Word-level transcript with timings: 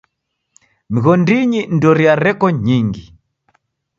Mighondinyi 0.91 1.61
ndoria 1.75 2.13
reko 2.25 2.45
nyingi. 2.65 3.03